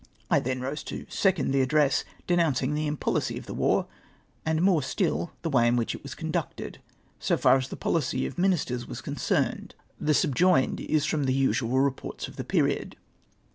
[0.31, 3.85] I then rose to second the address, denouncing the impolicy of the war,
[4.43, 6.79] and more still the way in which it was conducted,
[7.19, 9.73] so far as the policy of ministers was con cerned.
[9.99, 12.95] The subjoined is from the usual reports of the period.